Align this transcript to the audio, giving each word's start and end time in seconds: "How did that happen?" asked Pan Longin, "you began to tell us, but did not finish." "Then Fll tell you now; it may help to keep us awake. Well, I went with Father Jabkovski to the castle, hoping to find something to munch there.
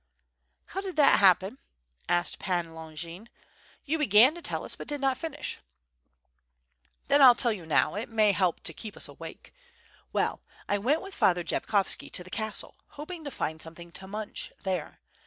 "How 0.65 0.81
did 0.81 0.95
that 0.95 1.19
happen?" 1.19 1.59
asked 2.09 2.39
Pan 2.39 2.73
Longin, 2.73 3.29
"you 3.85 3.99
began 3.99 4.33
to 4.33 4.41
tell 4.41 4.63
us, 4.65 4.75
but 4.75 4.87
did 4.87 4.99
not 4.99 5.15
finish." 5.15 5.59
"Then 7.07 7.21
Fll 7.21 7.37
tell 7.37 7.53
you 7.53 7.67
now; 7.67 7.93
it 7.93 8.09
may 8.09 8.31
help 8.31 8.61
to 8.61 8.73
keep 8.73 8.97
us 8.97 9.07
awake. 9.07 9.53
Well, 10.11 10.41
I 10.67 10.79
went 10.79 11.03
with 11.03 11.13
Father 11.13 11.43
Jabkovski 11.43 12.09
to 12.13 12.23
the 12.23 12.31
castle, 12.31 12.77
hoping 12.97 13.23
to 13.25 13.29
find 13.29 13.61
something 13.61 13.91
to 13.91 14.07
munch 14.07 14.51
there. 14.63 14.99